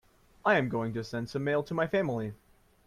I 0.43 0.55
am 0.57 0.67
going 0.67 0.93
to 0.95 1.03
send 1.03 1.29
some 1.29 1.43
mail 1.43 1.61
to 1.61 1.75
my 1.75 1.85
family. 1.85 2.33